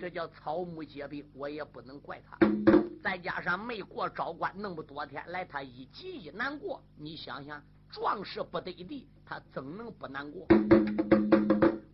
[0.00, 2.79] 这叫草木皆兵，我也不能怪他。
[3.02, 6.82] 再加上没过昭关那么多天来，他一急一难过。
[6.96, 10.46] 你想想，壮士不得地，他怎能不难过？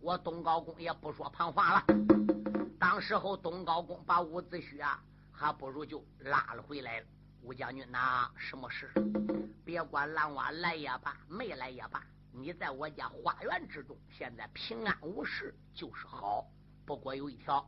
[0.01, 1.85] 我东高公也不说旁话了。
[2.79, 7.05] 当时候东高公把伍子胥啊，还不如就拉了回来了。
[7.41, 8.91] 吴将军呐，什么事？
[9.63, 16.45] 别管蓝蛙来也罢，没来也罢，你在我家花园之中，现在平安无事就是好。
[16.85, 17.65] 不过有一条，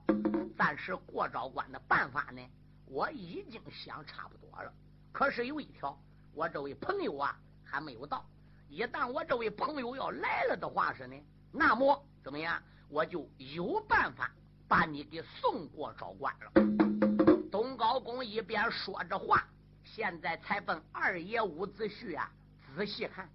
[0.58, 2.42] 暂时过招关的办法呢，
[2.90, 4.74] 我已经想差不多了。
[5.14, 5.98] 可是有一条，
[6.34, 8.26] 我这位朋友啊还没有到。
[8.68, 11.16] 一旦我这位朋友要来了的话是呢，
[11.52, 14.32] 那么怎么样，我就有办法
[14.68, 17.50] 把你给送过招关了。
[17.52, 19.48] 东高公一边说着话。
[19.86, 22.30] 现在才奔二爷伍子胥啊！
[22.76, 23.28] 仔细看，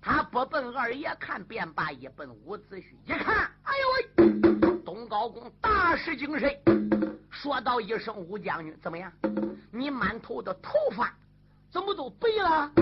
[0.00, 4.80] 他不奔二爷看便罢，一奔伍子胥一看，哎呦喂！
[4.84, 6.48] 东高公大失精神，
[7.46, 9.12] 说道一声：“吴将军，怎么样？
[9.70, 11.16] 你满头的头发
[11.70, 12.72] 怎么都白了？”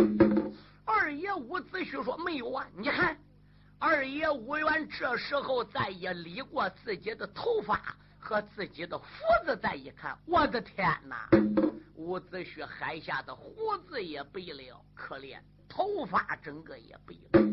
[0.87, 3.15] 二爷伍子胥说：“没有啊，你看。”
[3.79, 7.79] 二爷伍元这时候再也理过自己的头发
[8.19, 9.05] 和自己的胡
[9.45, 11.29] 子，再一看，我的天哪！
[11.95, 17.45] 伍子胥海下的胡子也白了，可怜头发整个也白了。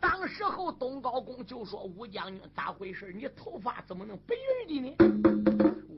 [0.00, 3.12] 当时候东高公就说：“吴将军咋回事？
[3.12, 4.34] 你头发怎么能白
[4.66, 4.96] 的呢？”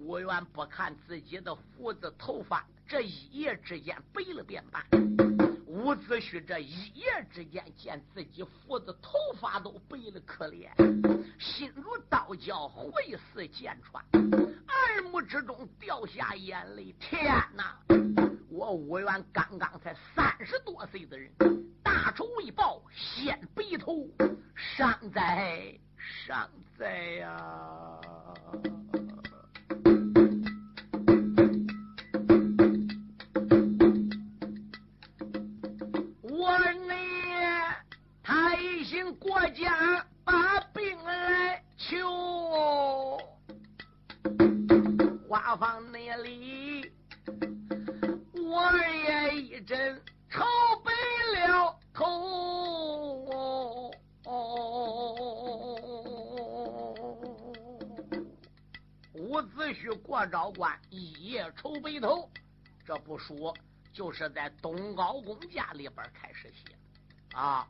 [0.04, 4.84] 吴元不看自己的胡子头发，这一夜之间白了变白。
[5.66, 10.68] 伍子胥这一夜之间见自己胡子头发都白了，可怜，
[11.38, 16.94] 心如刀绞，回似剑穿，耳目之中掉下眼泪。
[17.00, 17.74] 天哪！
[18.50, 21.32] 我伍元刚刚才三十多岁的人，
[21.82, 24.06] 大仇未报先白头，
[24.54, 27.98] 伤在伤在呀！
[63.04, 63.54] 不说，
[63.92, 66.74] 就是在东高公家里边开始写
[67.32, 67.68] 啊。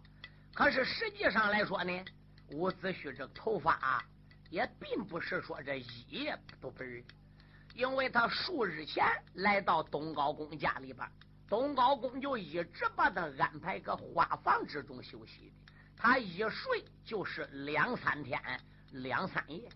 [0.54, 2.04] 可是实际上来说呢，
[2.52, 4.04] 伍子胥这头发啊，
[4.48, 7.04] 也并不是说这一夜都白的，
[7.74, 11.06] 因为他数日前来到东高公家里边，
[11.48, 18.40] 东高公就一直把他安排搁花房之中休息的，他一睡就是两三天
[18.92, 19.68] 两三夜，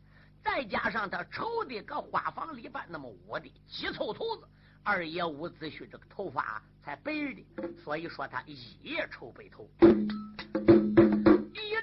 [0.44, 4.46] 再加上他愁的搁花房里边那么捂的急凑头子，
[4.90, 7.44] 二爷伍子胥这个头发才白的，
[7.84, 9.68] 所以说他一夜愁白头。
[11.52, 11.74] 一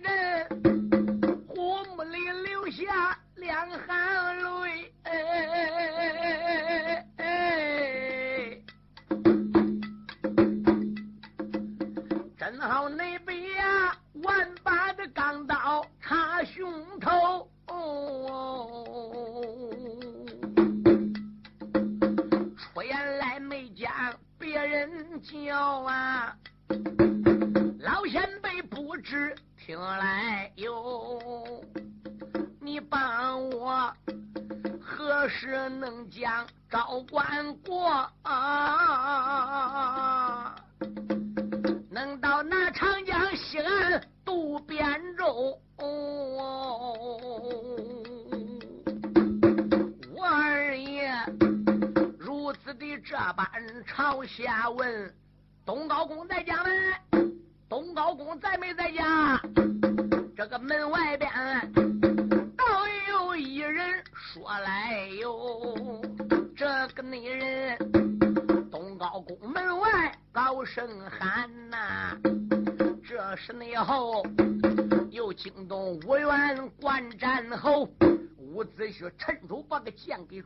[0.00, 5.65] 人，胡木林流下两行泪，哎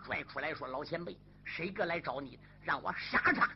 [0.04, 2.38] 拽出来，说：“老前辈，谁个来找你？
[2.62, 3.50] 让我杀他！”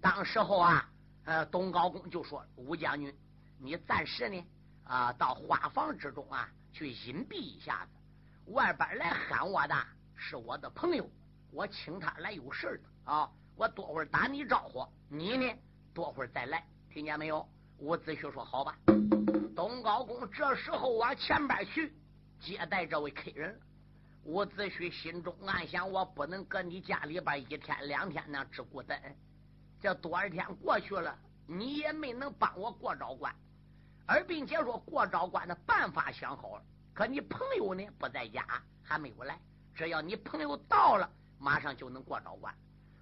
[0.00, 0.88] 当时候啊，
[1.24, 3.14] 呃，东高公就说：“吴将军，
[3.58, 4.46] 你暂时呢
[4.84, 8.52] 啊，到花房之中啊，去隐蔽一下子。
[8.52, 9.74] 外边来喊我的
[10.16, 11.08] 是我的朋友，
[11.52, 13.30] 我请他来有事的啊。
[13.56, 15.54] 我多会儿打你招呼，你呢
[15.92, 17.46] 多会儿再来，听见没有？”
[17.78, 18.76] 伍子胥说：“好吧。”
[19.54, 21.94] 东高公这时候往前边去。
[22.40, 23.60] 接待这位客人，
[24.24, 28.98] 伍子胥心中暗想：我不能搁你家里边一天两天那只顾等，
[29.80, 33.34] 这多少天过去了，你也没能帮我过招关，
[34.06, 36.62] 而并且说过招关的办法想好了，
[36.92, 38.44] 可你朋友呢不在家，
[38.82, 39.38] 还没有来。
[39.74, 42.54] 只要你朋友到了，马上就能过招关。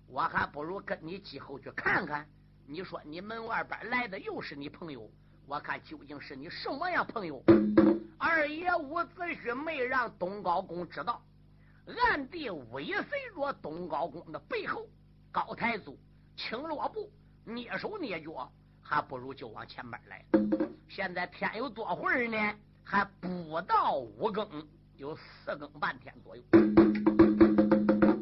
[0.06, 2.26] 我还不如跟你继后去看看。
[2.66, 5.10] 你说你门外边来的又是你朋友，
[5.46, 7.42] 我看究竟是你什么样朋友？
[8.18, 11.22] 二爷伍子胥没让东高公知道，
[11.86, 14.86] 暗地尾随着东高公的背后。
[15.30, 15.96] 高太祖
[16.36, 17.12] 青罗布
[17.46, 18.50] 蹑手蹑脚，
[18.82, 20.24] 还不如就往前边来。
[20.88, 22.54] 现在天有多会儿呢？
[22.82, 24.66] 还不到五更，
[24.96, 26.42] 有四更半天左右。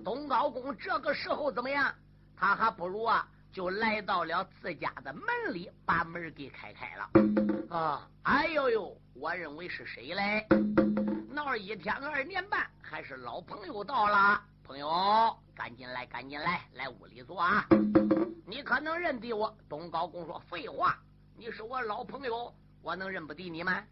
[0.04, 1.94] 东高公这个时候怎么样？
[2.36, 5.24] 他还不如啊，就来到了自家的门
[5.54, 7.08] 里，把门给开开了。
[7.70, 9.00] 啊，哎呦呦！
[9.18, 10.46] 我认为是谁嘞？
[11.30, 14.42] 闹一天二年半，还是老朋友到了。
[14.62, 17.66] 朋友，赶紧来，赶紧来，来屋里坐啊！
[18.46, 19.56] 你可能认得我？
[19.70, 20.98] 东高公说：“废话，
[21.34, 23.82] 你是我老朋友，我能认不得你吗？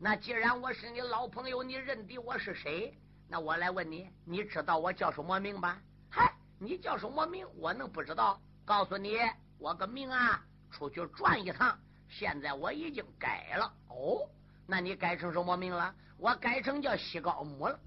[0.00, 2.92] 那既然我是你老朋友，你认得我是谁？
[3.28, 5.80] 那我来问你，你知道我叫什么名吧？
[6.10, 7.46] 嗨，你叫什么名？
[7.58, 8.40] 我能不知道？
[8.64, 9.18] 告诉你，
[9.58, 14.28] 我个名啊，出去转一趟，现在我已经改了哦。”
[14.66, 15.94] 那你改成什么名了？
[16.16, 17.78] 我改成叫西高母了。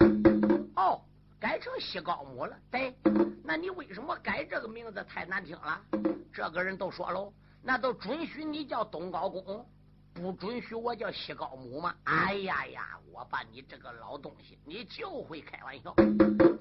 [0.75, 1.01] 哦，
[1.39, 2.55] 改成西高母了。
[2.69, 2.95] 对，
[3.43, 5.03] 那你为什么改这个名字？
[5.05, 5.81] 太难听了。
[6.31, 9.65] 这个人都说喽，那都准许你叫东高公，
[10.13, 11.95] 不准许我叫西高母吗？
[12.03, 15.95] 哎呀呀，我把你这个老东西，你就会开玩笑。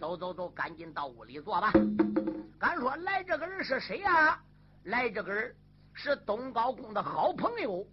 [0.01, 1.71] 走走走，赶紧到屋里坐吧。
[2.59, 4.41] 敢说来这个人是谁呀？
[4.85, 5.55] 来这个人
[5.93, 7.87] 是东高公的好朋友，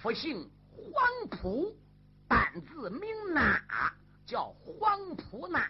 [0.00, 0.50] 复姓。
[0.92, 1.76] 黄埔，
[2.28, 3.02] 单字名
[3.34, 3.60] 那，
[4.24, 5.68] 叫黄埔那。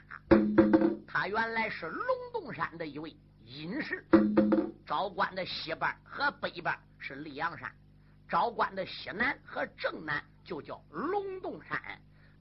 [1.06, 4.04] 他原来是龙洞山的一位隐士。
[4.86, 7.70] 昭关的西边和北边是溧阳山，
[8.28, 11.80] 昭关的西南和正南就叫龙洞山。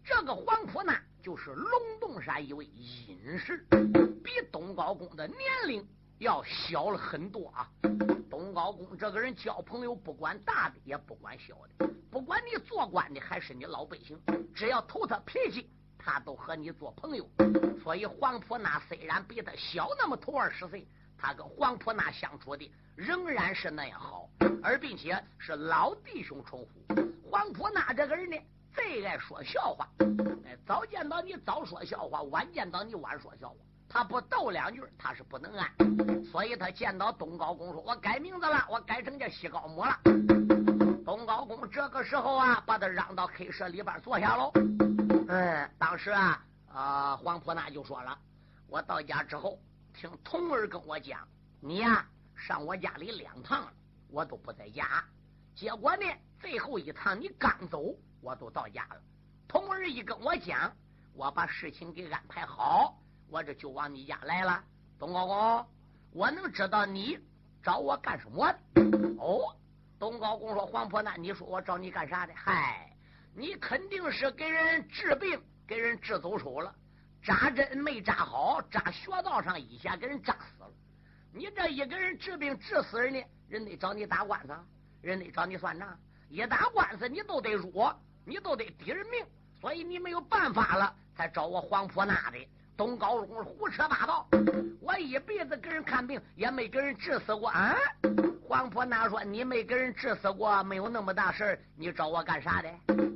[0.03, 3.65] 这个黄埔那就是龙洞山一位隐士，
[4.23, 5.85] 比东高公的年龄
[6.19, 7.69] 要小了很多啊。
[8.29, 11.87] 东高公这个人交朋友，不管大的也不管小的。
[12.11, 14.19] 不管你做官的还是你老百姓，
[14.53, 17.29] 只要投他脾气，他都和你做朋友。
[17.83, 20.87] 所以黄埔那虽然比他小那么头二十岁，
[21.17, 24.29] 他跟黄埔那相处的仍然是那样好，
[24.61, 26.69] 而并且是老弟兄称呼。
[27.29, 28.37] 黄埔那这个人呢，
[28.73, 29.87] 最爱说笑话，
[30.45, 33.55] 哎，早见到你早说笑话，晚见到你晚说笑话，
[33.89, 35.71] 他不斗两句他是不能安。
[36.25, 39.99] 所以他见到东高公说：“我改名字了，我改成叫西高母了。”
[41.05, 44.51] 东高公这个时候啊，把他让到黑舍里边坐下喽。
[45.29, 48.17] 嗯，当时啊，啊，黄婆那就说了
[48.67, 49.57] ：“我到家之后，
[49.93, 51.25] 听童儿跟我讲，
[51.61, 53.67] 你呀上我家里两趟，
[54.09, 55.03] 我都不在家。
[55.55, 56.05] 结果呢，
[56.39, 59.01] 最后一趟你刚走，我都到家了。
[59.47, 60.71] 童儿一跟我讲，
[61.13, 64.63] 我把事情给安排好，我这就往你家来了。
[64.97, 65.67] 东高公，
[66.11, 67.19] 我能知道你
[67.61, 68.47] 找我干什么？
[69.19, 69.53] 哦。”
[69.99, 72.33] 东高公说：“黄婆那，你说我找你干啥的？
[72.35, 72.95] 嗨，
[73.33, 76.71] 你肯定是给人治病，给人治走手了。
[77.23, 80.71] 扎针没扎好，扎穴道上一下给人扎死了。
[81.33, 83.19] 你这一给人治病治死人呢，
[83.49, 84.55] 人得找你打官司，
[85.01, 85.99] 人得找你算账。
[86.29, 89.25] 一打官司，你都得弱，你都得抵人命。
[89.59, 92.37] 所以你没有办法了，才找我黄婆那的。
[92.77, 94.27] 东高公胡扯八道，
[94.79, 97.75] 我一辈子给人看病，也没给人治死过啊。”
[98.47, 102.69] 黄婆那说：“你没给人治死过，没有那么大事儿，你找我干啥的？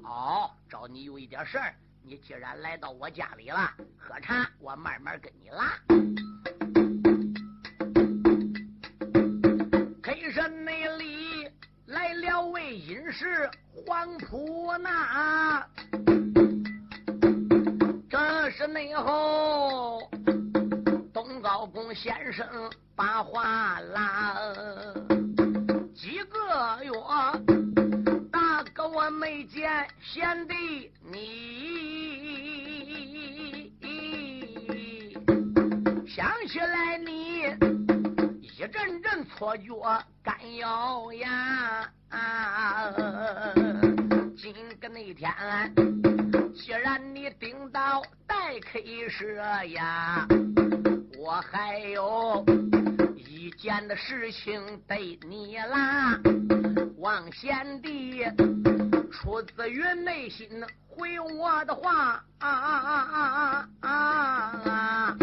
[0.03, 1.73] 哦，找你有一点事儿。
[2.03, 5.73] 你既然来到我家里了，喝茶，我慢慢跟你拉。”
[10.03, 11.47] 黑山内里
[11.85, 15.65] 来了位隐士黄埔那，
[18.23, 19.99] 这是内后
[21.11, 22.45] 东高公先生
[22.95, 24.35] 把话拉，
[25.95, 26.39] 几个
[26.83, 26.91] 月
[28.31, 31.17] 大哥我没见贤弟你，
[36.07, 37.45] 想起来你
[38.41, 39.73] 一阵阵错觉
[40.21, 41.89] 干咬牙。
[44.37, 45.31] 今个那天，
[46.53, 49.35] 既然你顶到代 K 社
[49.73, 50.27] 呀，
[51.17, 52.45] 我还有
[53.15, 56.19] 一件的事情对你啦，
[56.97, 58.23] 望贤弟
[59.11, 60.47] 出自于内心
[60.87, 65.17] 回我的话啊啊啊啊啊！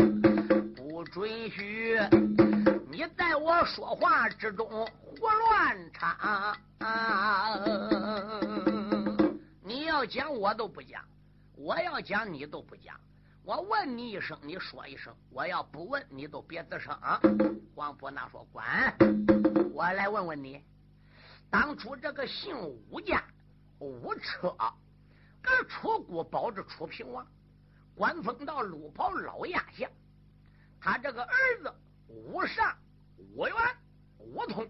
[0.76, 1.98] 不准许
[2.90, 6.56] 你在我说话之中胡乱插。
[6.78, 7.58] 啊
[9.62, 11.02] 你要讲我都不讲，
[11.58, 12.98] 我要讲你都不讲。
[13.42, 16.94] 我问你一声，你说一声；我要不问你，都别吱声。
[16.94, 17.20] 啊
[17.74, 18.96] 黄伯那说：“管！
[19.72, 20.62] 我来问问你，
[21.50, 23.24] 当初这个姓武家
[23.80, 24.56] 武车，
[25.42, 27.26] 跟楚国保着楚平王，
[27.96, 29.90] 官封到鲁袍老亚相。
[30.80, 31.74] 他这个儿子
[32.06, 32.76] 武尚、
[33.34, 33.56] 武元、
[34.18, 34.64] 武通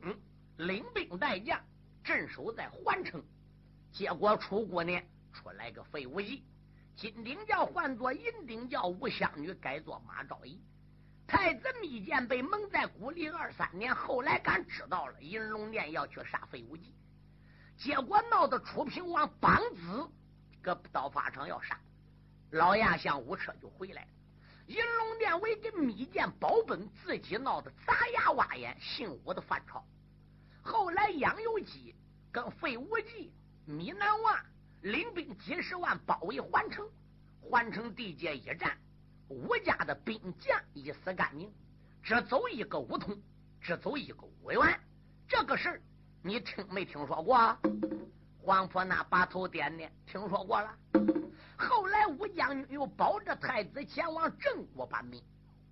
[0.57, 1.61] 领兵带将。”
[2.03, 3.23] 镇守在环城，
[3.93, 4.99] 结果楚国呢
[5.35, 6.43] 出来个废武姬，
[6.99, 10.61] 金顶教换作银顶教吴香女，改做马昭仪。
[11.29, 16.93] 太子密见被蒙在鼓里二三年，后来敢知道了银龙殿要去杀废武姬，
[17.77, 20.11] 结果闹得楚平王帮子
[20.61, 21.79] 搁刀法场要杀，
[22.51, 24.09] 老亚相无车就回来了。
[24.67, 29.85] 银龙殿为给密见保本，自己闹得砸牙挖眼，姓武的反朝。
[30.63, 31.95] 后来杨由基
[32.33, 33.33] 跟费无忌、
[33.67, 34.37] 米南王
[34.83, 36.89] 领兵几十万包围环城，
[37.41, 38.77] 环城地界一战，
[39.29, 41.53] 吴家的兵将一死干净，
[42.03, 43.21] 只走一个吴通，
[43.61, 44.81] 只走一个吴元。
[45.27, 45.83] 这个事儿
[46.23, 47.57] 你听没听说过？
[48.41, 50.75] 黄婆那把头点点，听说过了。
[51.57, 55.23] 后来吴将军又保着太子前往郑国办命。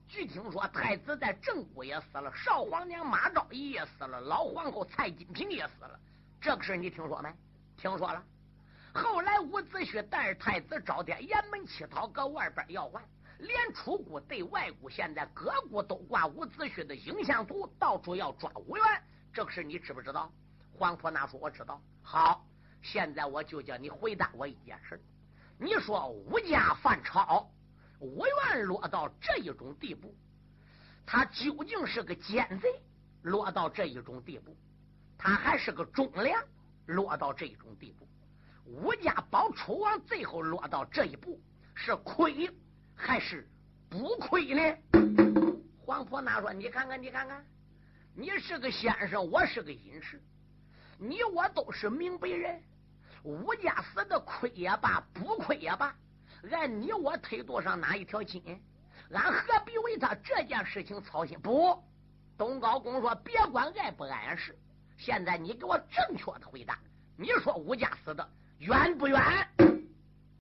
[0.09, 5.99] 据听说，太子在郑国也死了，少皇娘马昭仪也死了，老皇后蔡金平也死了。
[6.41, 7.33] 这个事你听说没？
[7.77, 8.23] 听说了。
[8.97, 13.03] 后来伍子胥带着太子招天雁门乞讨，搁外边要饭，
[13.39, 18.85] 连楚国对外国，现在各国都挂伍子胥的影像图，到处要抓伍元。
[19.35, 20.33] 这个事你知不知道？
[20.73, 21.81] 黄婆那说我知道。
[22.03, 22.47] 好，
[22.81, 24.99] 现在我就叫你回答我一件事。
[25.59, 27.51] 你说吴家犯朝。
[27.99, 30.15] 吴元落到这一种地步，
[31.07, 32.69] 他究竟是个奸贼，
[33.23, 34.53] 落到这一种地步；
[35.17, 36.43] 他还是个忠良，
[36.85, 38.06] 落到这一种地步。
[38.67, 41.41] 吴家保楚王最后落到这一步，
[41.75, 42.51] 是亏
[42.95, 43.49] 还是
[43.89, 44.77] 不亏呢？
[45.79, 47.45] 黄婆那说：“你看看，你看看，
[48.15, 50.21] 你是个先生，我是个隐士，
[50.99, 52.61] 你我都是明白人。
[53.23, 55.95] 吴家死的亏也罢，不亏也罢。”
[56.51, 58.43] 按你我推度上哪一条筋？
[59.11, 61.39] 俺何必为他这件事情操心？
[61.41, 61.81] 不，
[62.37, 64.59] 东高公说别管碍不碍事。
[64.97, 66.79] 现在你给我正确的回答，
[67.17, 68.29] 你说吴家死的
[68.59, 69.21] 远不远？